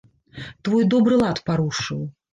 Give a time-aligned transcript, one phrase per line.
[0.69, 2.01] Твой добры лад парушыў.